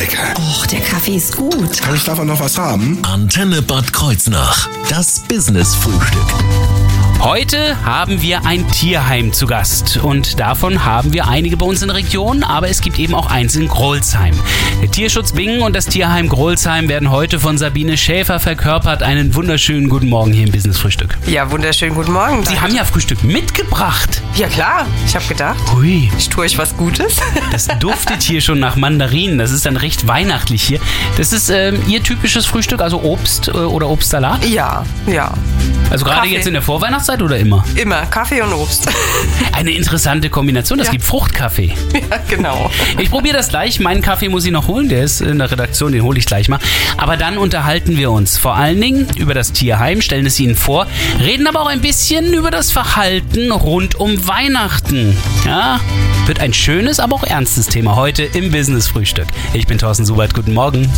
[0.00, 0.34] lecker.
[0.36, 1.80] Och, der Kaffee ist gut.
[1.80, 2.98] Kann ich davon noch was haben?
[3.02, 4.68] Antenne Bad Kreuznach.
[4.88, 6.79] Das Business-Frühstück.
[7.22, 11.88] Heute haben wir ein Tierheim zu Gast und davon haben wir einige bei uns in
[11.88, 14.34] der Region, aber es gibt eben auch eins in Grolsheim.
[14.80, 19.02] Der Tierschutz Bingen und das Tierheim Grolsheim werden heute von Sabine Schäfer verkörpert.
[19.02, 21.18] Einen wunderschönen guten Morgen hier im Business Frühstück.
[21.26, 22.42] Ja, wunderschönen guten Morgen.
[22.46, 24.22] Sie haben ja Frühstück mitgebracht.
[24.36, 27.16] ja klar, ich habe gedacht, Hui, ich tue euch was Gutes.
[27.52, 29.36] das duftet hier schon nach Mandarinen.
[29.36, 30.80] Das ist dann recht weihnachtlich hier.
[31.18, 34.42] Das ist ähm, Ihr typisches Frühstück, also Obst äh, oder Obstsalat?
[34.46, 35.34] ja, ja,
[35.90, 37.64] Also gerade jetzt in der Vorweihnachtszeit oder immer?
[37.74, 38.88] immer Kaffee und Obst.
[39.52, 40.78] Eine interessante Kombination.
[40.78, 40.92] Das Ja.
[40.92, 41.74] gibt Fruchtkaffee.
[42.10, 42.70] ja, genau.
[42.98, 43.80] Ich probiere das gleich.
[43.80, 44.88] Meinen Kaffee muss ich noch holen.
[44.88, 46.60] Der ist in der Redaktion, den hole ich gleich mal.
[46.96, 50.86] Aber dann unterhalten wir uns vor allen Dingen über das Tierheim, stellen es Ihnen vor,
[51.20, 55.16] reden aber auch ein bisschen über das Verhalten rund um Weihnachten.
[55.44, 55.80] Ja,
[56.26, 59.26] wird ein schönes, aber auch ernstes Thema heute im Business Frühstück.
[59.52, 60.32] Ich bin Thorsten Subert.
[60.34, 60.88] Guten Morgen.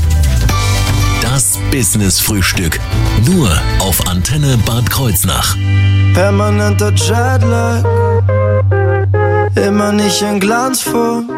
[1.22, 2.78] Das Business-Frühstück.
[3.24, 5.56] Nur auf Antenne Bad Kreuznach.
[6.14, 7.82] Permanenter Jetlag,
[9.56, 11.28] immer nicht in Glanzform.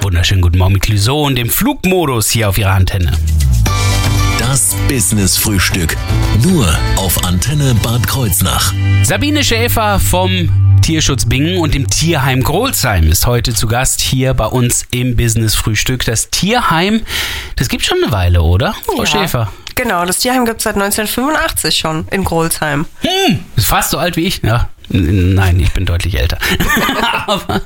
[0.00, 3.12] Wunderschönen guten Morgen mit Clouseau und dem Flugmodus hier auf Ihrer Antenne.
[4.38, 5.96] Das Business-Frühstück.
[6.42, 8.72] Nur auf Antenne Bad Kreuznach.
[9.02, 10.48] Sabine Schäfer vom
[10.80, 15.54] Tierschutz Bingen und dem Tierheim Grolsheim ist heute zu Gast hier bei uns im Business
[15.54, 16.04] Frühstück.
[16.04, 17.02] Das Tierheim,
[17.56, 18.74] das gibt schon eine Weile, oder?
[18.86, 19.06] Frau Ja.
[19.06, 19.52] Schäfer.
[19.78, 22.86] Genau, das Tierheim gibt es seit 1985 schon in Grolsheim.
[23.00, 24.42] Hm, ist fast so alt wie ich.
[24.42, 24.70] Ja.
[24.88, 26.36] Nein, ich bin deutlich älter.
[27.28, 27.60] aber,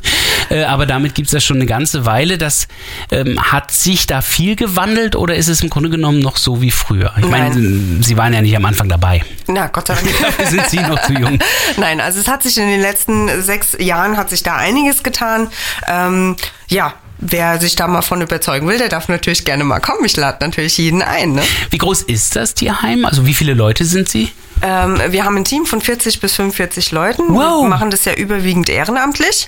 [0.51, 2.37] äh, aber damit gibt es das schon eine ganze Weile.
[2.37, 2.69] Das
[3.11, 6.71] ähm, hat sich da viel gewandelt oder ist es im Grunde genommen noch so wie
[6.71, 7.15] früher?
[7.17, 9.25] Ich meine, Sie waren ja nicht am Anfang dabei.
[9.47, 10.09] Na, Gott sei Dank.
[10.21, 11.39] Dafür sind Sie noch zu jung.
[11.79, 15.49] Nein, also es hat sich in den letzten sechs Jahren hat sich da einiges getan.
[15.89, 16.37] Ähm,
[16.69, 20.05] ja, wer sich da mal von überzeugen will, der darf natürlich gerne mal kommen.
[20.05, 21.33] Ich lade natürlich jeden ein.
[21.33, 21.43] Ne?
[21.71, 23.05] Wie groß ist das Tierheim?
[23.05, 24.31] Also wie viele Leute sind Sie?
[24.61, 27.35] Ähm, wir haben ein Team von 40 bis 45 Leuten.
[27.35, 27.63] Wow.
[27.63, 29.47] Wir machen das ja überwiegend ehrenamtlich.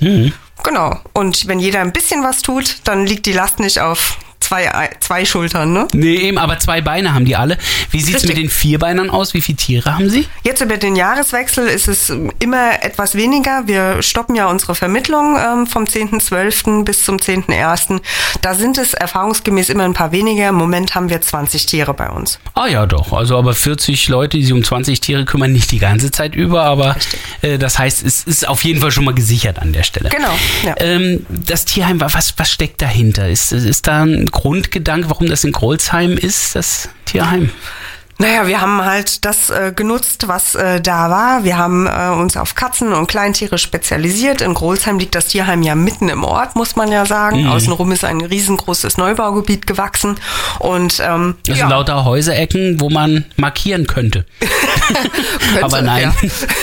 [0.63, 0.99] Genau.
[1.13, 5.25] Und wenn jeder ein bisschen was tut, dann liegt die Last nicht auf zwei, zwei
[5.25, 5.73] Schultern.
[5.73, 5.89] Ne?
[5.93, 7.59] Nee, eben, aber zwei Beine haben die alle.
[7.91, 8.29] Wie sieht's Richtig.
[8.29, 9.35] mit den Vierbeinern aus?
[9.35, 10.27] Wie viele Tiere haben sie?
[10.43, 13.67] Jetzt über den Jahreswechsel ist es immer etwas weniger.
[13.67, 16.85] Wir stoppen ja unsere Vermittlung ähm, vom 10.12.
[16.85, 18.01] bis zum 10.01.
[18.43, 20.49] Da sind es erfahrungsgemäß immer ein paar weniger.
[20.51, 22.39] Im Moment haben wir 20 Tiere bei uns.
[22.55, 23.13] Ah ja, doch.
[23.13, 26.65] Also aber 40 Leute, die sich um 20 Tiere kümmern, nicht die ganze Zeit über,
[26.65, 26.97] aber
[27.43, 30.11] äh, das heißt, es ist auf jeden Fall schon mal gesichert an der Stelle.
[30.11, 30.33] Genau,
[30.65, 30.75] ja.
[30.79, 33.29] Ähm, das Tierheim, was, was steckt dahinter?
[33.29, 37.51] Ist, ist da ein Grundgedanke, warum das in Grolsheim ist, das Tierheim?
[38.19, 41.43] Naja, wir haben halt das äh, genutzt, was äh, da war.
[41.43, 44.41] Wir haben äh, uns auf Katzen und Kleintiere spezialisiert.
[44.41, 47.49] In Grolsheim liegt das Tierheim ja mitten im Ort, muss man ja sagen.
[47.49, 50.15] Außenrum ist ein riesengroßes Neubaugebiet gewachsen.
[50.61, 54.27] Und ähm, Das ja, sind lauter Häuserecken, wo man markieren könnte.
[54.39, 56.13] könnte, aber nein.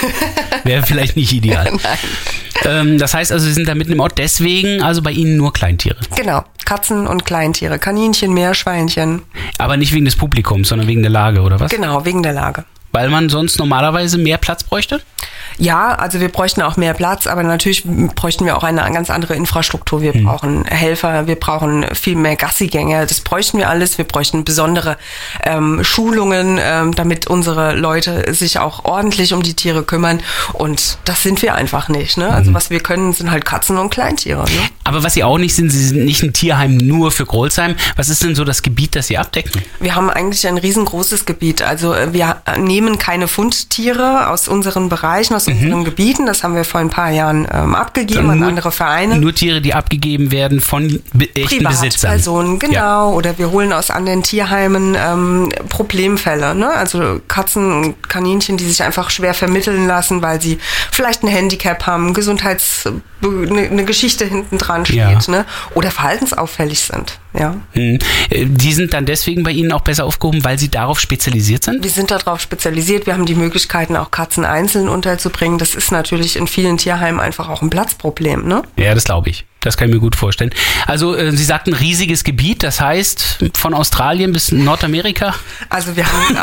[0.64, 1.74] Wäre vielleicht nicht ideal.
[2.66, 5.54] Ähm, das heißt also, Sie sind da mitten im Ort, deswegen also bei Ihnen nur
[5.54, 5.98] Kleintiere.
[6.16, 9.24] Genau, Katzen und Kleintiere, Kaninchen, Meerschweinchen.
[9.58, 11.72] Aber nicht wegen des Publikums, sondern wegen der Lage, oder was?
[11.72, 12.66] Genau, wegen der Lage.
[12.92, 15.02] Weil man sonst normalerweise mehr Platz bräuchte?
[15.58, 17.84] Ja, also wir bräuchten auch mehr Platz, aber natürlich
[18.16, 20.02] bräuchten wir auch eine ganz andere Infrastruktur.
[20.02, 23.06] Wir brauchen Helfer, wir brauchen viel mehr Gassigänger.
[23.06, 23.98] Das bräuchten wir alles.
[23.98, 24.98] Wir bräuchten besondere
[25.44, 30.22] ähm, Schulungen, ähm, damit unsere Leute sich auch ordentlich um die Tiere kümmern.
[30.54, 32.18] Und das sind wir einfach nicht.
[32.18, 32.30] Ne?
[32.30, 34.44] Also was wir können, sind halt Katzen und Kleintiere.
[34.44, 34.70] Ne?
[34.84, 37.76] Aber was Sie auch nicht sind, Sie sind nicht ein Tierheim nur für Grolsheim.
[37.96, 39.62] Was ist denn so das Gebiet, das Sie abdecken?
[39.80, 41.62] Wir haben eigentlich ein riesengroßes Gebiet.
[41.62, 46.26] Also äh, wir nehmen keine Fundtiere aus unseren Bereichen, aus unseren Gebieten.
[46.26, 49.18] Das haben wir vor ein paar Jahren ähm, abgegeben an andere Vereine.
[49.20, 52.12] Nur Tiere, die abgegeben werden von be echten Besitzern.
[52.12, 52.74] Privatpersonen, genau.
[52.74, 53.06] Ja.
[53.06, 56.56] Oder wir holen aus anderen Tierheimen ähm, Problemfälle.
[56.56, 56.70] Ne?
[56.70, 60.58] Also Katzen und Kaninchen, die sich einfach schwer vermitteln lassen, weil sie
[60.92, 62.84] vielleicht ein Handicap haben, Gesundheits
[63.24, 65.20] eine, eine Geschichte hinten dran steht, Ja.
[65.28, 65.46] ne?
[65.76, 67.20] Oder verhaltensauffällig sind.
[67.38, 67.56] Ja.
[67.74, 68.00] Hm.
[68.30, 71.84] Äh, Die sind dann deswegen bei Ihnen auch besser aufgehoben, weil Sie darauf spezialisiert sind?
[71.84, 73.06] Wir sind darauf spezialisiert.
[73.06, 75.58] Wir haben die Möglichkeiten, auch Katzen einzeln unterzubringen.
[75.58, 78.48] Das ist natürlich in vielen Tierheimen einfach auch ein Platzproblem.
[78.48, 78.64] Ne?
[78.78, 79.46] Ja, das glaube ich.
[79.62, 80.52] Das kann ich mir gut vorstellen.
[80.88, 85.36] Also äh, Sie sagten riesiges Gebiet, das heißt von Australien bis Nordamerika?
[85.70, 86.36] Also wir haben,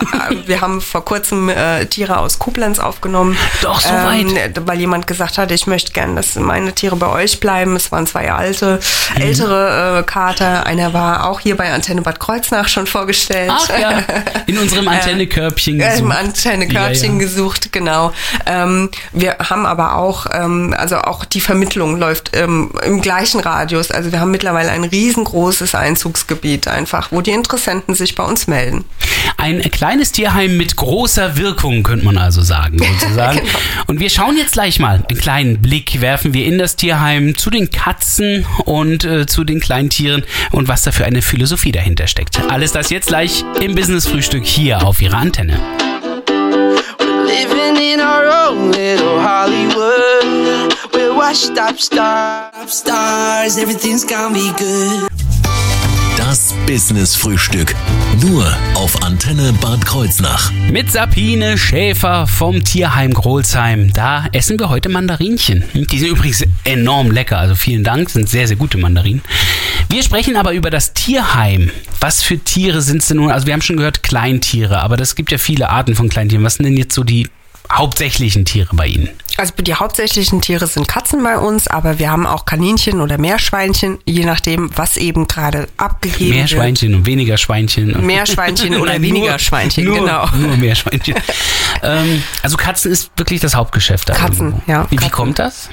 [0.43, 3.37] äh, wir haben vor kurzem äh, Tiere aus Koblenz aufgenommen.
[3.63, 4.67] Doch, so ähm, weit.
[4.67, 7.77] Weil jemand gesagt hat, ich möchte gern, dass meine Tiere bei euch bleiben.
[7.77, 8.79] Es waren zwei alte,
[9.17, 9.23] Mhm.
[9.23, 10.67] ältere äh, Kater.
[10.67, 13.51] Einer war auch hier bei Antenne Bad Kreuznach schon vorgestellt.
[13.53, 14.03] Ach ja,
[14.47, 16.17] in unserem Antennekörbchen Äh, Im gesucht.
[16.19, 17.19] Antennekörbchen Ja, ja.
[17.19, 18.13] gesucht, genau.
[18.47, 23.91] Ähm, wir haben aber auch, ähm, also auch die Vermittlung läuft ähm, im gleichen Radius.
[23.91, 28.85] Also wir haben mittlerweile ein riesengroßes Einzugsgebiet einfach, wo die Interessenten sich bei uns melden.
[29.39, 33.39] Ein kleines Tierheim mit großer Wirkung, könnte man also sagen, sozusagen.
[33.39, 33.51] Genau.
[33.87, 35.03] Und wir schauen jetzt gleich mal.
[35.09, 39.61] Einen kleinen Blick werfen wir in das Tierheim zu den Katzen und äh, zu den
[39.61, 42.39] kleinen Tieren und was da für eine Philosophie dahinter steckt.
[42.51, 45.59] Alles das jetzt gleich im Business-Frühstück hier auf Ihrer Antenne.
[47.25, 50.18] Living in our own little Hollywood.
[51.19, 52.79] Washed up stars.
[52.79, 55.11] Stars, everything's gonna be good.
[56.17, 57.75] Das Business Frühstück.
[58.21, 60.53] Nur auf Antenne Bad Kreuznach.
[60.71, 63.93] Mit Sabine Schäfer vom Tierheim Grolsheim.
[63.93, 65.65] Da essen wir heute Mandarinchen.
[65.75, 69.23] Die sind übrigens enorm lecker, also vielen Dank, sind sehr, sehr gute Mandarinen.
[69.91, 71.73] Wir sprechen aber über das Tierheim.
[72.01, 73.33] Was für Tiere sind es denn nun?
[73.33, 76.45] Also wir haben schon gehört Kleintiere, aber es gibt ja viele Arten von Kleintieren.
[76.45, 77.27] Was sind denn jetzt so die
[77.73, 79.09] hauptsächlichen Tiere bei Ihnen?
[79.39, 83.99] Also die hauptsächlichen Tiere sind Katzen bei uns, aber wir haben auch Kaninchen oder Meerschweinchen,
[84.05, 86.51] je nachdem, was eben gerade abgegeben Mehr wird.
[86.51, 87.93] Schweinchen und weniger Schweinchen.
[87.95, 90.27] und- Meerschweinchen oder Nein, weniger nur, Schweinchen, nur, genau.
[90.35, 91.15] Nur Meerschweinchen.
[91.85, 94.09] ähm, also Katzen ist wirklich das Hauptgeschäft.
[94.09, 94.73] da Katzen, irgendwo.
[94.73, 95.13] ja, Wie, wie Katzen.
[95.13, 95.71] kommt das?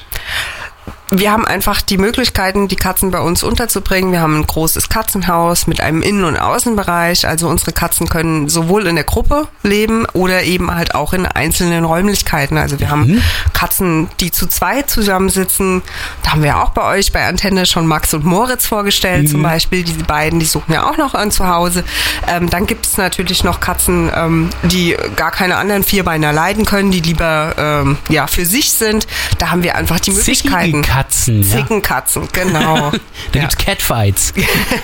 [1.11, 4.11] Wir haben einfach die Möglichkeiten, die Katzen bei uns unterzubringen.
[4.11, 7.27] Wir haben ein großes Katzenhaus mit einem Innen- und Außenbereich.
[7.27, 11.85] Also unsere Katzen können sowohl in der Gruppe leben oder eben halt auch in einzelnen
[11.85, 12.57] Räumlichkeiten.
[12.57, 13.21] Also wir haben
[13.53, 15.83] Katzen, die zu zweit zusammensitzen.
[16.23, 19.83] Da haben wir auch bei euch bei Antenne schon Max und Moritz vorgestellt zum Beispiel.
[19.83, 21.83] Diese beiden, die suchen ja auch noch ein Zuhause.
[22.27, 26.91] Ähm, dann gibt es natürlich noch Katzen, ähm, die gar keine anderen Vierbeiner leiden können,
[26.91, 29.07] die lieber ähm, ja für sich sind.
[29.37, 30.74] Da haben wir einfach die Möglichkeiten.
[30.81, 31.41] Katzen.
[31.41, 31.57] Ja.
[31.57, 32.91] Zickenkatzen, genau.
[33.31, 33.47] Da ja.
[33.47, 34.33] gibt's Catfights.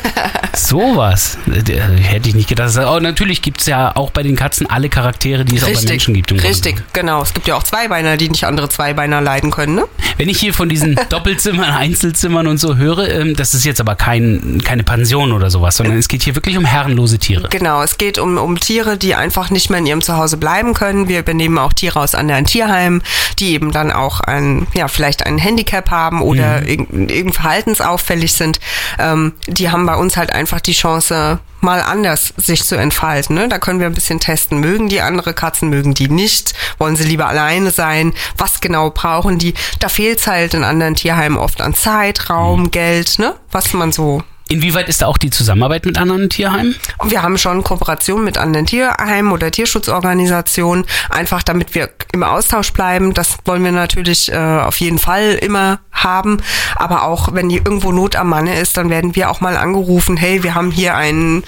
[0.55, 1.37] Sowas.
[1.47, 2.75] Äh, Hätte ich nicht gedacht.
[2.77, 5.89] Oh, natürlich gibt's ja auch bei den Katzen alle Charaktere, die es auch bei Richtig,
[5.89, 6.29] Menschen gibt.
[6.29, 6.89] Grunde richtig, genommen.
[6.93, 7.21] genau.
[7.21, 9.85] Es gibt ja auch Zweibeiner, die nicht andere Zweibeiner leiden können, ne?
[10.17, 13.95] Wenn ich hier von diesen Doppelzimmern, Einzelzimmern und so höre, ähm, das ist jetzt aber
[13.95, 17.49] kein, keine Pension oder sowas, sondern es geht hier wirklich um herrenlose Tiere.
[17.49, 21.07] Genau, es geht um, um Tiere, die einfach nicht mehr in ihrem Zuhause bleiben können.
[21.07, 23.01] Wir übernehmen auch Tiere aus anderen Tierheimen,
[23.39, 28.59] die eben dann auch ein, ja, vielleicht ein Handicap haben oder irgend, irgend verhaltensauffällig sind.
[28.99, 33.35] Ähm, die haben bei uns halt einfach die Chance, mal anders sich zu entfalten.
[33.35, 33.47] Ne?
[33.47, 34.59] Da können wir ein bisschen testen.
[34.59, 36.53] Mögen die andere Katzen, mögen die nicht?
[36.79, 38.13] Wollen sie lieber alleine sein?
[38.37, 39.53] Was genau brauchen die?
[39.79, 43.35] Da fehlt es halt in anderen Tierheimen oft an Zeit, Raum, Geld, ne?
[43.51, 46.75] Was man so Inwieweit ist da auch die Zusammenarbeit mit anderen Tierheimen?
[47.05, 53.13] wir haben schon Kooperationen mit anderen Tierheimen oder Tierschutzorganisationen, einfach damit wir im Austausch bleiben.
[53.13, 56.41] Das wollen wir natürlich äh, auf jeden Fall immer haben.
[56.75, 60.17] Aber auch wenn hier irgendwo Not am Manne ist, dann werden wir auch mal angerufen,
[60.17, 61.43] hey, wir haben hier einen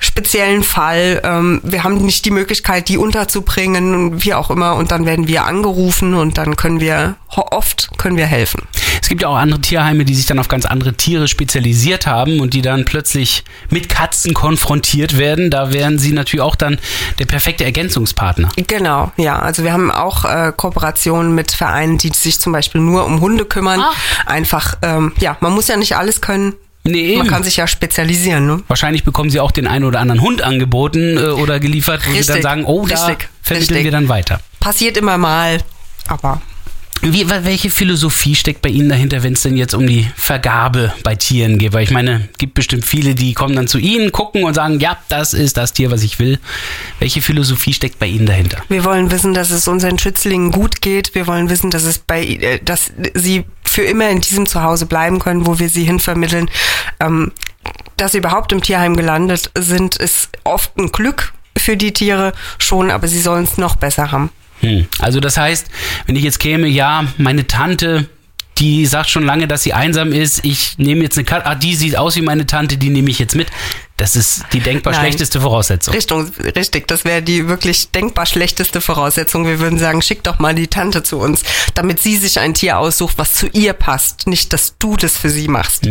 [0.00, 4.74] speziellen Fall, ähm, wir haben nicht die Möglichkeit, die unterzubringen und wie auch immer.
[4.74, 8.62] Und dann werden wir angerufen und dann können wir, oft können wir helfen.
[9.02, 12.40] Es gibt ja auch andere Tierheime, die sich dann auf ganz andere Tiere spezialisiert haben
[12.40, 15.50] und die dann plötzlich mit Katzen konfrontiert werden.
[15.50, 16.78] Da wären sie natürlich auch dann
[17.18, 18.48] der perfekte Ergänzungspartner.
[18.56, 19.38] Genau, ja.
[19.38, 23.44] Also wir haben auch äh, Kooperationen mit Vereinen, die sich zum Beispiel nur um Hunde
[23.44, 23.80] kümmern.
[23.80, 23.92] Ah.
[24.26, 26.54] Einfach, ähm, ja, man muss ja nicht alles können.
[26.90, 27.28] Nee, Man eben.
[27.28, 28.62] kann sich ja spezialisieren, ne?
[28.68, 32.26] Wahrscheinlich bekommen sie auch den einen oder anderen Hund angeboten äh, oder geliefert, wo sie
[32.26, 33.84] dann sagen, oh, da richtig, vermitteln richtig.
[33.84, 34.40] wir dann weiter.
[34.60, 35.58] Passiert immer mal,
[36.08, 36.40] aber
[37.02, 41.14] Wie, welche Philosophie steckt bei Ihnen dahinter, wenn es denn jetzt um die Vergabe bei
[41.14, 41.72] Tieren geht?
[41.72, 44.80] Weil ich meine, es gibt bestimmt viele, die kommen dann zu Ihnen, gucken und sagen,
[44.80, 46.38] ja, das ist das Tier, was ich will.
[46.98, 48.58] Welche Philosophie steckt bei Ihnen dahinter?
[48.68, 51.14] wir wollen wissen, dass es unseren Schützlingen gut geht.
[51.14, 55.20] Wir wollen wissen, dass es bei, äh, dass sie für immer in diesem Zuhause bleiben
[55.20, 56.50] können, wo wir sie hinvermitteln.
[56.98, 57.32] Ähm,
[57.96, 62.90] dass sie überhaupt im Tierheim gelandet sind, ist oft ein Glück für die Tiere schon,
[62.90, 64.30] aber sie sollen es noch besser haben.
[64.60, 64.86] Hm.
[64.98, 65.68] Also das heißt,
[66.06, 68.08] wenn ich jetzt käme, ja, meine Tante,
[68.58, 71.76] die sagt schon lange, dass sie einsam ist, ich nehme jetzt eine Katze, ah, die
[71.76, 73.48] sieht aus wie meine Tante, die nehme ich jetzt mit.
[74.00, 75.02] Das ist die denkbar Nein.
[75.02, 75.92] schlechteste Voraussetzung.
[75.92, 79.46] Richtung, richtig, das wäre die wirklich denkbar schlechteste Voraussetzung.
[79.46, 81.42] Wir würden sagen, schick doch mal die Tante zu uns,
[81.74, 84.26] damit sie sich ein Tier aussucht, was zu ihr passt.
[84.26, 85.86] Nicht, dass du das für sie machst.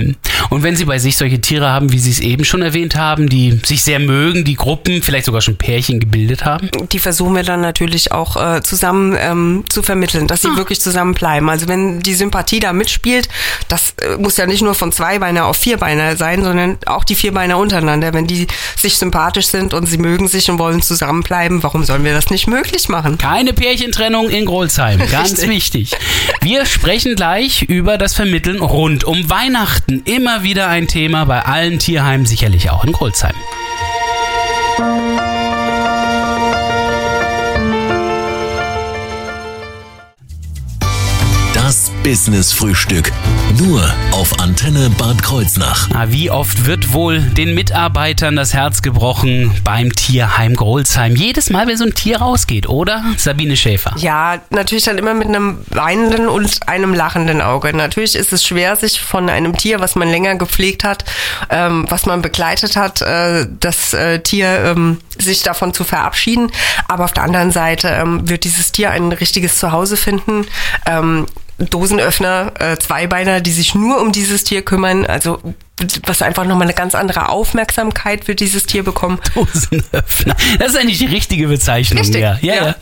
[0.50, 3.30] Und wenn Sie bei sich solche Tiere haben, wie Sie es eben schon erwähnt haben,
[3.30, 6.72] die sich sehr mögen, die Gruppen, vielleicht sogar schon Pärchen gebildet haben?
[6.92, 11.14] Die versuchen wir dann natürlich auch äh, zusammen ähm, zu vermitteln, dass sie wirklich zusammen
[11.14, 11.50] bleiben.
[11.50, 13.30] Also wenn die Sympathie da mitspielt,
[13.68, 17.58] das äh, muss ja nicht nur von Zweibeiner auf Vierbeiner sein, sondern auch die Vierbeiner
[17.58, 17.99] untereinander.
[18.02, 22.14] Wenn die sich sympathisch sind und sie mögen sich und wollen zusammenbleiben, warum sollen wir
[22.14, 23.18] das nicht möglich machen?
[23.18, 25.50] Keine Pärchentrennung in Grolsheim, ganz Richtig.
[25.50, 25.92] wichtig.
[26.42, 30.02] Wir sprechen gleich über das Vermitteln rund um Weihnachten.
[30.06, 33.36] Immer wieder ein Thema bei allen Tierheimen, sicherlich auch in Grolsheim.
[42.04, 43.12] Business Frühstück.
[43.58, 45.90] Nur auf Antenne Bad Kreuznach.
[45.92, 51.16] Na, wie oft wird wohl den Mitarbeitern das Herz gebrochen beim Tierheim Grolsheim?
[51.16, 53.04] Jedes Mal, wenn so ein Tier rausgeht, oder?
[53.18, 53.94] Sabine Schäfer.
[53.98, 57.76] Ja, natürlich dann immer mit einem weinenden und einem lachenden Auge.
[57.76, 61.06] Natürlich ist es schwer, sich von einem Tier, was man länger gepflegt hat,
[61.50, 66.52] ähm, was man begleitet hat, äh, das äh, Tier ähm, sich davon zu verabschieden.
[66.88, 70.46] Aber auf der anderen Seite ähm, wird dieses Tier ein richtiges Zuhause finden.
[71.60, 75.40] Dosenöffner, äh, Zweibeiner, die sich nur um dieses Tier kümmern, also
[76.06, 79.20] was einfach nochmal eine ganz andere Aufmerksamkeit für dieses Tier bekommen.
[79.36, 80.36] Dosenöffner.
[80.58, 82.00] Das ist eigentlich die richtige Bezeichnung.
[82.02, 82.56] Richtig, Ja, ja.
[82.56, 82.76] ja.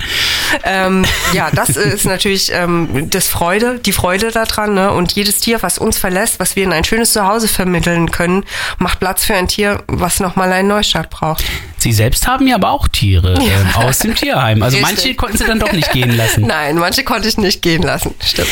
[0.64, 4.74] ähm, ja, das ist natürlich ähm, das Freude, die Freude daran.
[4.74, 4.92] Ne?
[4.92, 8.44] Und jedes Tier, was uns verlässt, was wir in ein schönes Zuhause vermitteln können,
[8.80, 11.44] macht Platz für ein Tier, was nochmal einen Neustart braucht.
[11.80, 14.64] Sie selbst haben ja aber auch Tiere ähm, aus dem Tierheim.
[14.64, 14.96] Also Richtig.
[14.96, 16.42] manche konnten Sie dann doch nicht gehen lassen.
[16.48, 18.16] Nein, manche konnte ich nicht gehen lassen.
[18.26, 18.50] Stimmt.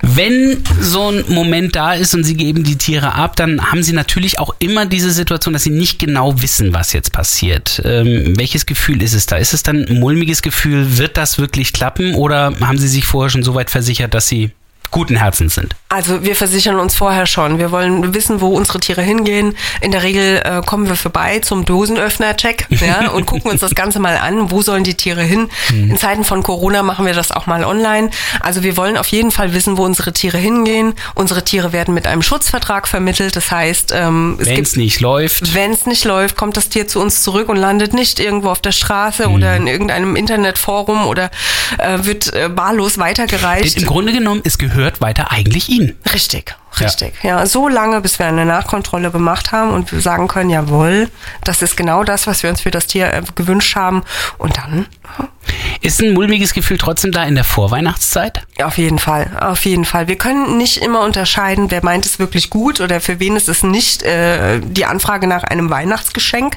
[0.00, 3.92] Wenn so ein Moment da ist und Sie geben die Tiere ab, dann haben Sie
[3.92, 7.80] natürlich auch immer diese Situation, dass Sie nicht genau wissen, was jetzt passiert.
[7.84, 9.36] Ähm, welches Gefühl ist es da?
[9.36, 10.98] Ist es dann ein mulmiges Gefühl?
[10.98, 12.14] Wird das wirklich klappen?
[12.14, 14.50] Oder haben Sie sich vorher schon so weit versichert, dass Sie
[14.92, 15.74] guten Herzens sind?
[15.88, 17.58] Also wir versichern uns vorher schon.
[17.58, 19.56] Wir wollen wissen, wo unsere Tiere hingehen.
[19.80, 23.98] In der Regel äh, kommen wir vorbei zum Dosenöffner-Check ja, und gucken uns das Ganze
[23.98, 24.50] mal an.
[24.50, 25.48] Wo sollen die Tiere hin?
[25.70, 28.10] In Zeiten von Corona machen wir das auch mal online.
[28.40, 30.94] Also wir wollen auf jeden Fall wissen, wo unsere Tiere hingehen.
[31.14, 33.34] Unsere Tiere werden mit einem Schutzvertrag vermittelt.
[33.36, 35.54] Das heißt, ähm, es Wenn es nicht läuft.
[35.54, 38.60] wenn es nicht läuft, kommt das Tier zu uns zurück und landet nicht irgendwo auf
[38.60, 41.30] der Straße oder in irgendeinem Internetforum oder
[41.78, 43.78] äh, wird äh, wahllos weitergereicht.
[43.78, 45.96] Im Grunde genommen, es gehört weiter eigentlich Ihnen.
[46.12, 47.14] Richtig, richtig.
[47.22, 47.46] Ja.
[47.46, 51.08] so lange, bis wir eine Nachkontrolle gemacht haben und wir sagen können, jawohl,
[51.44, 54.02] das ist genau das, was wir uns für das Tier äh, gewünscht haben.
[54.38, 54.86] Und dann,
[55.82, 58.42] Ist ein mulmiges Gefühl trotzdem da in der Vorweihnachtszeit?
[58.58, 60.08] ja, auf jeden Fall, auf jeden Fall.
[60.08, 63.62] Wir können nicht immer unterscheiden, wer meint es wirklich gut oder für wen ist es
[63.62, 66.56] nicht äh, die Anfrage nach einem Weihnachtsgeschenk.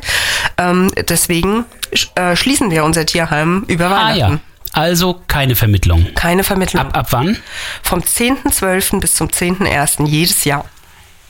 [0.57, 4.19] Ähm, deswegen sch äh, schließen wir unser Tierheim über Ah Weihnachten.
[4.33, 4.39] ja.
[4.71, 6.13] Also keine Vermittlung.
[6.15, 6.81] Keine Vermittlung.
[6.81, 7.37] Ab, ab wann?
[7.81, 8.99] Vom 10.12.
[8.99, 10.05] bis zum 10.01.
[10.07, 10.65] jedes Jahr.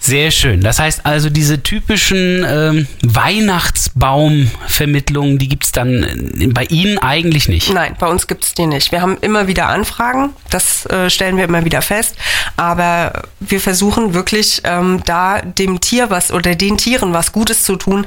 [0.06, 0.62] Sehr schön.
[0.62, 6.04] Das heißt also, diese typischen ähm, Weihnachtsbaumvermittlungen, die gibt's dann
[6.40, 7.74] äh, bei Ihnen eigentlich nicht.
[7.74, 8.92] Nein, bei uns gibt's die nicht.
[8.92, 12.18] Wir haben immer wieder Anfragen, das äh, stellen wir immer wieder fest.
[12.56, 17.76] Aber wir versuchen wirklich ähm, da dem Tier was oder den Tieren was Gutes zu
[17.76, 18.06] tun.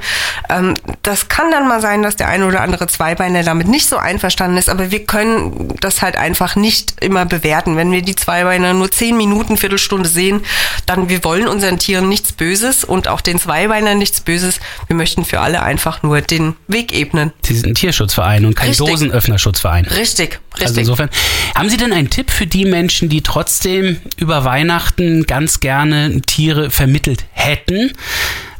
[0.51, 3.97] Ähm, das kann dann mal sein, dass der eine oder andere Zweibeiner damit nicht so
[3.97, 7.77] einverstanden ist, aber wir können das halt einfach nicht immer bewerten.
[7.77, 10.43] Wenn wir die Zweibeiner nur zehn Minuten, Viertelstunde sehen,
[10.87, 14.61] dann wir wollen unseren Tieren nichts Böses und auch den Zweibeinern nichts Böses.
[14.89, 17.33] Wir möchten für alle einfach nur den Weg ebnen.
[17.43, 18.87] Sie sind ein Tierschutzverein und kein Richtig.
[18.87, 19.87] Dosenöffnerschutzverein.
[19.87, 20.67] Richtig, richtig.
[20.67, 21.09] Also insofern,
[21.55, 26.71] haben Sie denn einen Tipp für die Menschen, die trotzdem über Weihnachten ganz gerne Tiere
[26.71, 27.93] vermittelt hätten,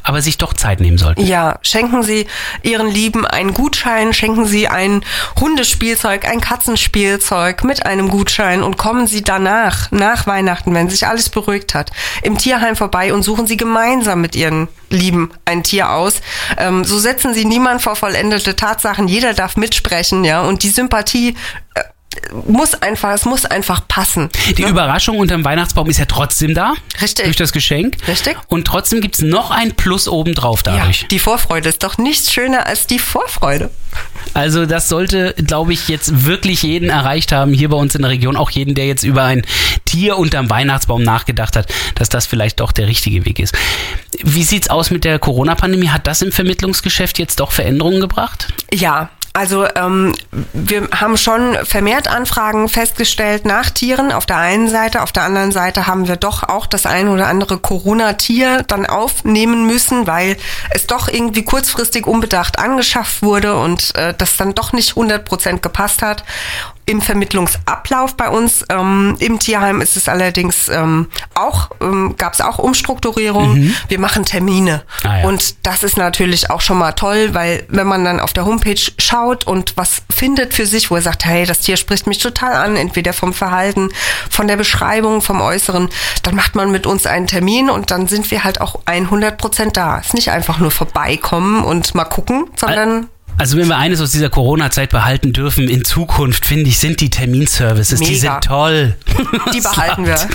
[0.09, 1.21] aber sich doch Zeit nehmen sollten?
[1.25, 2.27] Ja, schenken Sie
[2.63, 5.05] Ihren Lieben einen Gutschein, schenken Sie ein
[5.39, 11.29] Hundespielzeug, ein Katzenspielzeug mit einem Gutschein und kommen Sie danach, nach Weihnachten, wenn sich alles
[11.29, 11.91] beruhigt hat,
[12.23, 16.23] im Tierheim vorbei und suchen Sie gemeinsam mit Ihren Lieben ein Tier aus.
[16.57, 19.09] Ähm, so setzen Sie niemand vor vollendete Tatsachen.
[19.09, 21.37] Jeder darf mitsprechen, ja, und die Sympathie
[21.75, 21.83] äh,
[22.47, 24.29] muss einfach, es muss einfach passen.
[24.57, 26.75] Die Überraschung unterm Weihnachtsbaum ist ja trotzdem da.
[27.01, 27.25] Richtig.
[27.25, 27.97] Durch das Geschenk.
[28.09, 28.37] Richtig.
[28.49, 31.07] Und trotzdem gibt's noch ein Plus obendrauf Ja, dadurch.
[31.11, 33.71] die Vorfreude ist doch nichts schöner als die Vorfreude.
[34.35, 38.11] Also das sollte, glaube ich, jetzt wirklich jeden erreicht haben, hier bei uns in der
[38.11, 39.43] Region, auch jeden, der jetzt über ein
[39.85, 43.55] Tier unterm Weihnachtsbaum nachgedacht hat, dass das vielleicht doch der richtige Weg ist.
[44.23, 45.89] Wie sieht's aus mit der Corona-Pandemie?
[45.89, 48.49] Hat das im Vermittlungsgeschäft jetzt doch Veränderungen gebracht?
[48.73, 50.17] Ja, Also ähm,
[50.53, 55.01] wir haben schon vermehrt Anfragen festgestellt nach Tieren auf der einen Seite.
[55.01, 59.65] Auf der anderen Seite haben wir doch auch das ein oder andere Corona-Tier dann aufnehmen
[59.65, 60.39] müssen, weil
[60.71, 65.63] es doch irgendwie kurzfristig unbedacht angeschafft wurde und äh, das dann doch nicht 100 Prozent
[65.63, 66.25] gepasst hat.
[66.89, 72.41] Im Vermittlungsablauf bei uns ähm, im Tierheim ist es allerdings ähm, auch, ähm, gab es
[72.41, 73.77] auch Umstrukturierungen.
[73.89, 74.85] Wir machen Termine.
[75.05, 75.29] Ah, ja.
[75.29, 78.81] Und das ist natürlich auch schon mal toll, weil wenn man dann auf der Homepage
[78.99, 82.55] schaut und was findet für sich, wo er sagt, hey, das Tier spricht mich total
[82.55, 83.91] an, entweder vom Verhalten,
[84.31, 85.91] von der Beschreibung, vom Äußeren,
[86.23, 89.77] dann macht man mit uns einen Termin und dann sind wir halt auch 100 Prozent
[89.77, 89.99] da.
[89.99, 94.11] Es ist nicht einfach nur vorbeikommen und mal gucken, sondern Also wenn wir eines aus
[94.11, 98.01] dieser Corona-Zeit behalten dürfen, in Zukunft, finde ich, sind die Terminservices.
[98.01, 98.33] Die Mega.
[98.33, 98.97] sind toll.
[99.55, 100.17] die behalten wir.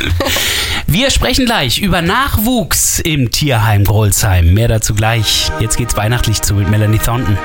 [0.88, 4.54] Wir sprechen gleich über Nachwuchs im Tierheim Grolsheim.
[4.54, 5.52] Mehr dazu gleich.
[5.60, 7.38] Jetzt geht's weihnachtlich zu mit Melanie Thornton.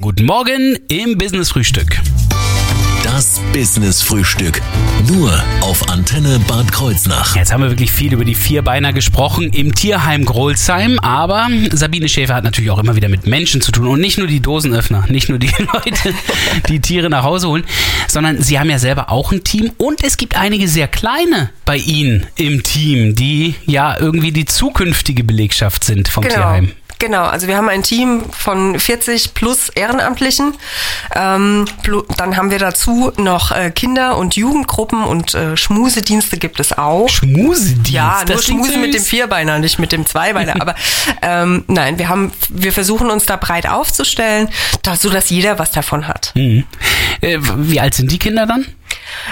[0.00, 1.98] Guten Morgen im Business Frühstück.
[3.54, 4.60] Business Frühstück.
[5.06, 7.36] Nur auf Antenne Bad Kreuznach.
[7.36, 12.34] Jetzt haben wir wirklich viel über die Vierbeiner gesprochen im Tierheim Grolsheim, aber Sabine Schäfer
[12.34, 15.28] hat natürlich auch immer wieder mit Menschen zu tun und nicht nur die Dosenöffner, nicht
[15.28, 16.14] nur die Leute,
[16.68, 17.64] die Tiere nach Hause holen,
[18.08, 21.76] sondern sie haben ja selber auch ein Team und es gibt einige sehr kleine bei
[21.76, 26.34] Ihnen im Team, die ja irgendwie die zukünftige Belegschaft sind vom Genau.
[26.34, 26.72] Tierheim.
[27.04, 30.54] Genau, also wir haben ein Team von 40 plus Ehrenamtlichen.
[31.14, 31.66] Ähm,
[32.16, 37.10] dann haben wir dazu noch äh, Kinder- und Jugendgruppen und äh, Schmusedienste gibt es auch.
[37.10, 37.90] Schmusedienst.
[37.90, 39.02] Ja, nur das klingt Schmuse mit dem.
[39.02, 40.54] Vierbeiner, nicht mit dem Zweibeiner.
[40.62, 40.74] Aber
[41.20, 44.48] ähm, nein, wir haben, wir versuchen uns da breit aufzustellen,
[44.80, 46.32] da, so dass jeder was davon hat.
[46.34, 46.64] Mhm.
[47.20, 48.64] Äh, wie alt sind die Kinder dann?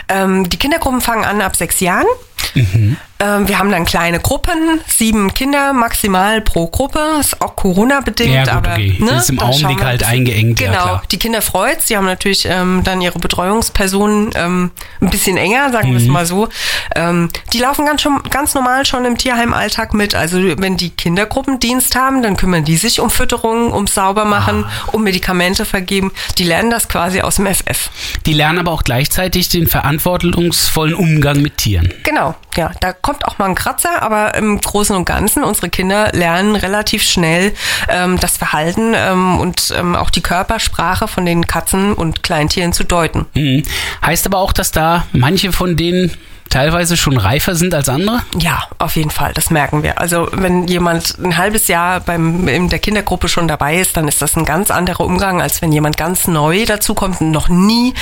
[0.09, 2.07] Ähm, die Kindergruppen fangen an ab sechs Jahren.
[2.55, 2.99] Mhm.
[3.23, 6.99] Ähm, wir haben dann kleine Gruppen, sieben Kinder maximal pro Gruppe.
[7.21, 8.35] Ist auch Corona-bedingt.
[8.35, 8.97] Ja, gut, aber, okay.
[8.99, 10.83] Ne, ist im Augenblick wir halt eingeengt, ja, Genau.
[10.83, 11.02] klar.
[11.11, 11.87] Die Kinder freut's.
[11.87, 16.05] Die haben natürlich ähm, dann ihre Betreuungspersonen ähm, ein bisschen enger, sagen wir Mhm.
[16.05, 16.49] es mal so.
[16.97, 20.14] Ähm, die laufen ganz, schon, ganz normal schon im Tierheim-Alltag mit.
[20.14, 24.71] Also wenn die Kindergruppen Dienst haben, dann kümmern die sich um Fütterung, um Saubermachen, Ah.
[24.93, 26.11] um Medikamente vergeben.
[26.38, 27.91] Die lernen das quasi aus dem FF.
[28.26, 31.93] Die lernen aber auch gleichzeitig den verantwortungsvollen Umgang mit Tieren.
[32.02, 36.11] Genau, ja, da kommt auch mal ein Kratzer, aber im Großen und Ganzen, unsere Kinder
[36.12, 37.52] lernen relativ schnell
[37.88, 42.85] ähm, das Verhalten ähm, und ähm, auch die Körpersprache von den Katzen und Kleintieren zu
[42.85, 43.26] deuten.
[43.35, 43.64] Mhm.
[44.04, 46.12] Heißt aber auch, dass da manche von denen
[46.53, 48.21] teilweise schon reifer sind als andere?
[48.39, 49.99] Ja, auf jeden Fall, das merken wir.
[49.99, 54.21] Also wenn jemand ein halbes Jahr beim, in der Kindergruppe schon dabei ist, dann ist
[54.21, 57.95] das ein ganz anderer Umgang, als wenn jemand ganz neu dazukommt und noch nie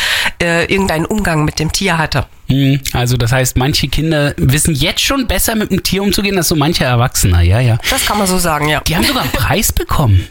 [0.43, 2.27] äh, irgendeinen Umgang mit dem Tier hatte.
[2.49, 2.81] Mhm.
[2.93, 6.57] Also das heißt, manche Kinder wissen jetzt schon besser mit dem Tier umzugehen als so
[6.57, 7.43] manche Erwachsene.
[7.45, 7.79] Ja, ja.
[7.89, 8.81] Das kann man so sagen, ja.
[8.81, 10.27] Die haben sogar einen Preis bekommen.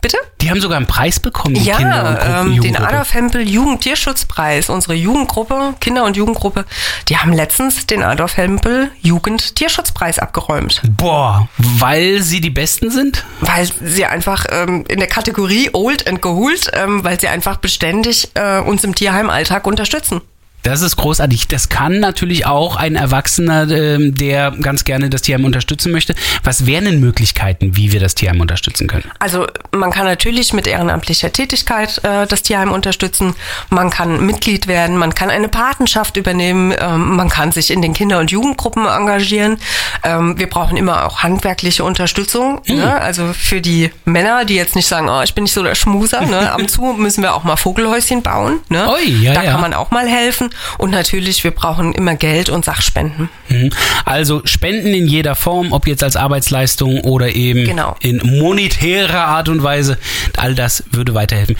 [0.00, 0.16] Bitte?
[0.40, 2.76] Die haben sogar einen Preis bekommen, die Kinder und Ja, Gruppen, ähm, den.
[2.76, 6.64] Adolf Hempel Jugendtierschutzpreis, unsere Jugendgruppe, Kinder- und Jugendgruppe,
[7.08, 13.24] die haben letztens den Adolf Hempel Jugendtierschutzpreis abgeräumt, Boah, weil sie die Besten sind?
[13.40, 18.30] weil sie einfach ähm, in der Kategorie Old and Geholt, ähm, weil sie einfach beständig
[18.34, 20.20] äh, uns im Tierheimalltag unterstützen.
[20.62, 21.48] Das ist großartig.
[21.48, 26.14] Das kann natürlich auch ein Erwachsener, ähm, der ganz gerne das Tierheim unterstützen möchte.
[26.44, 29.10] Was wären denn Möglichkeiten, wie wir das Tierheim unterstützen können?
[29.18, 33.34] Also man kann natürlich mit ehrenamtlicher Tätigkeit äh, das Tierheim unterstützen.
[33.70, 37.94] Man kann Mitglied werden, man kann eine Patenschaft übernehmen, ähm, man kann sich in den
[37.94, 39.58] Kinder- und Jugendgruppen engagieren.
[40.02, 42.60] Ähm, wir brauchen immer auch handwerkliche Unterstützung.
[42.66, 43.00] Ne?
[43.00, 46.20] Also für die Männer, die jetzt nicht sagen, oh, ich bin nicht so der Schmuser,
[46.22, 46.52] ne?
[46.52, 48.60] ab und zu müssen wir auch mal Vogelhäuschen bauen.
[48.68, 48.88] Ne?
[48.92, 49.52] Ui, ja, da ja.
[49.52, 50.49] kann man auch mal helfen.
[50.78, 53.28] Und natürlich, wir brauchen immer Geld und Sachspenden.
[53.48, 53.70] Mhm.
[54.04, 57.96] Also Spenden in jeder Form, ob jetzt als Arbeitsleistung oder eben Genau.
[58.00, 59.98] in monetärer Art und Weise.
[60.36, 61.56] All das würde weiterhelfen.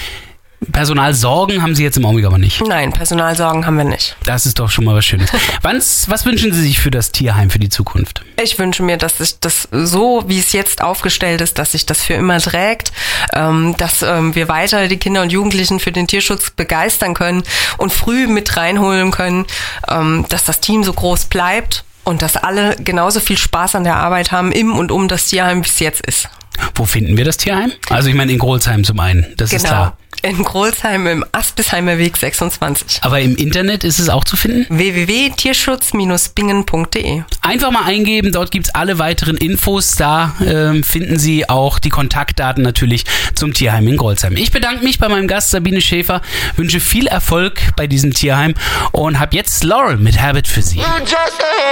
[0.73, 2.63] Personalsorgen haben Sie jetzt im Augenblick aber nicht.
[2.67, 4.17] Nein, Personalsorgen haben wir nicht.
[4.25, 5.31] Das ist doch schon mal was Schönes.
[5.63, 8.23] Wanns, was wünschen Sie sich für das Tierheim für die Zukunft?
[8.43, 12.03] Ich wünsche mir, dass sich das so, wie es jetzt aufgestellt ist, dass sich das
[12.03, 12.93] für immer trägt,
[13.33, 17.43] ähm, dass ähm, wir weiter die Kinder und Jugendlichen für den Tierschutz begeistern können
[17.79, 19.47] und früh mit reinholen können,
[19.89, 23.97] ähm, dass das Team so groß bleibt und dass alle genauso viel Spaß an der
[23.97, 26.29] Arbeit haben im und um das Tierheim, wie es jetzt ist.
[26.75, 27.73] Wo finden wir das Tierheim?
[27.89, 29.97] Also ich meine in Grolsheim zum einen, das ist klar.
[30.23, 32.99] In Grolsheim im Aspisheimer Weg 26.
[33.03, 34.67] Aber im Internet ist es auch zu finden?
[34.69, 39.97] www.tierschutz-bingen.de Einfach mal eingeben, dort gibt's alle weiteren Infos.
[39.97, 44.37] Da ähm, finden Sie auch die Kontaktdaten natürlich zum Tierheim in Grolsheim.
[44.37, 46.21] Ich bedanke mich bei meinem Gast Sabine Schäfer,
[46.57, 48.53] wünsche viel Erfolg bei diesem Tierheim
[48.93, 50.81] und habe jetzt Laurel mit Habit für Sie.
[50.81, 51.71] You just a